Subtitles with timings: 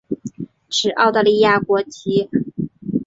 [0.67, 2.27] 持澳大利亚国籍。